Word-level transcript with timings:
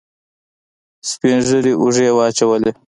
سپينږيري 1.09 1.73
اوږې 1.81 2.09
واچولې. 2.17 2.71